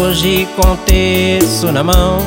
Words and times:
hoje 0.00 0.48
com 0.56 0.76
terço 0.86 1.70
na 1.70 1.84
mão, 1.84 2.18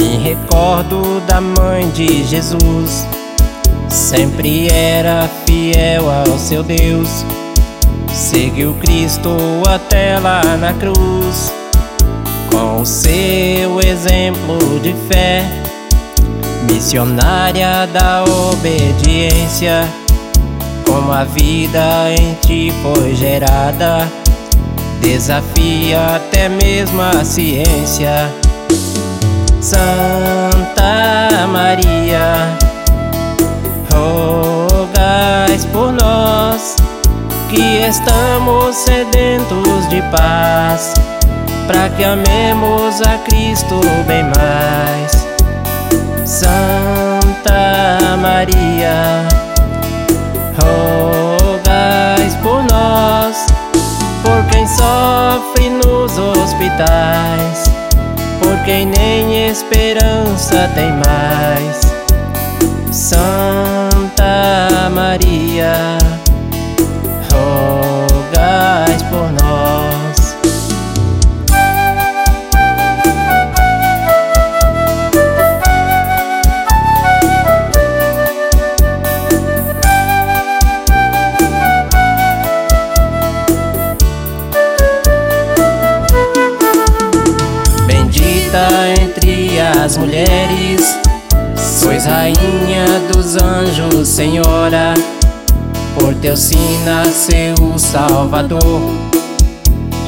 me 0.00 0.16
recordo 0.16 1.20
da 1.26 1.40
mãe 1.40 1.88
de 1.90 2.24
Jesus. 2.24 3.06
Sempre 3.88 4.68
era 4.68 5.28
fiel 5.46 6.10
ao 6.10 6.38
seu 6.38 6.62
Deus, 6.62 7.24
seguiu 8.12 8.74
Cristo 8.74 9.30
até 9.68 10.18
lá 10.18 10.42
na 10.56 10.72
cruz. 10.74 11.52
Com 12.50 12.82
o 12.82 12.86
seu 12.86 13.80
exemplo 13.80 14.80
de 14.82 14.92
fé, 15.08 15.44
missionária 16.70 17.86
da 17.92 18.24
obediência, 18.24 19.88
como 20.84 21.12
a 21.12 21.22
vida 21.22 22.12
em 22.18 22.34
ti 22.44 22.72
foi 22.82 23.14
gerada 23.14 24.08
desafia 25.00 26.16
até 26.16 26.48
mesmo 26.48 27.00
a 27.02 27.24
ciência. 27.24 28.32
Santa 29.60 31.46
Maria, 31.48 32.56
rogais 33.92 35.64
por 35.66 35.92
nós 35.92 36.76
que 37.48 37.60
estamos 37.60 38.76
sedentos 38.76 39.88
de 39.88 40.00
paz, 40.10 40.94
para 41.66 41.88
que 41.90 42.04
amemos 42.04 43.00
a 43.02 43.18
Cristo 43.18 43.80
bem 44.06 44.24
mais. 44.24 45.26
Santa 46.24 48.16
Maria, 48.16 49.26
rogais 50.62 51.39
hospitais, 56.20 57.64
por 58.40 58.56
quem 58.64 58.86
nem 58.86 59.48
esperança 59.48 60.70
tem 60.74 60.92
mais. 60.92 61.80
Santa 62.92 63.89
entre 89.80 89.84
as 89.84 89.96
mulheres. 89.96 90.98
Sois 91.56 92.04
rainha 92.04 92.84
dos 93.12 93.36
anjos, 93.36 94.08
Senhora. 94.08 94.94
Por 95.98 96.14
teu 96.16 96.36
sim 96.36 96.78
nasceu 96.84 97.54
o 97.74 97.78
Salvador. 97.78 98.60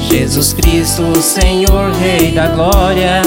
Jesus 0.09 0.53
Cristo, 0.53 1.03
Senhor, 1.21 1.91
Rei 1.99 2.31
da 2.31 2.47
Glória. 2.47 3.21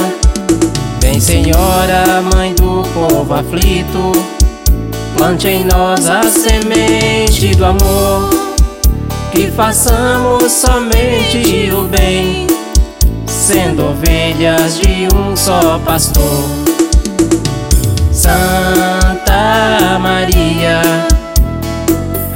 Vem, 1.00 1.20
Senhora, 1.20 2.22
Mãe 2.34 2.54
do 2.54 2.82
povo 2.94 3.34
aflito. 3.34 4.12
Plante 5.16 5.48
em 5.48 5.64
nós 5.64 6.08
a 6.08 6.22
semente 6.22 7.54
do 7.56 7.64
amor. 7.64 8.30
Que 9.32 9.50
façamos 9.50 10.52
somente 10.52 11.70
o 11.72 11.82
bem 11.88 12.55
sendo 13.46 13.90
ovelhas 13.90 14.80
de 14.80 15.06
um 15.14 15.36
só 15.36 15.78
pastor. 15.84 16.42
Santa 18.10 20.00
Maria, 20.00 20.82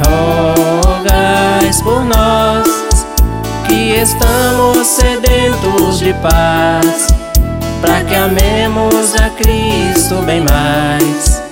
rogais 0.06 1.82
por 1.82 2.04
nós 2.04 3.04
que 3.66 3.94
estamos 4.00 4.86
sedentos 4.86 5.98
de 5.98 6.14
paz, 6.14 7.08
para 7.80 8.04
que 8.04 8.14
amemos 8.14 9.16
a 9.16 9.30
Cristo 9.30 10.22
bem 10.24 10.42
mais. 10.42 11.42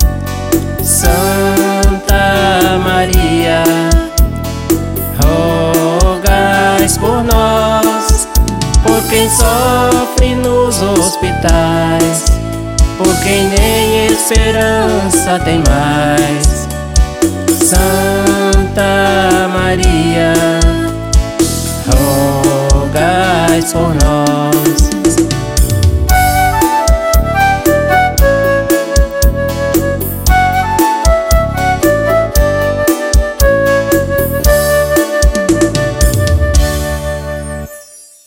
Santa 0.85 2.79
Maria, 2.85 3.38
por 8.83 9.03
quem 9.09 9.29
sofre 9.31 10.35
nos 10.35 10.81
hospitais, 10.83 12.25
por 12.97 13.15
quem 13.23 13.49
nem 13.49 14.07
esperança 14.07 15.39
tem 15.45 15.63
mais. 15.69 16.69
Santa 17.65 19.49
Maria, 19.53 20.33
rogais 22.73 23.73
por 23.73 23.95
nós. 23.95 24.88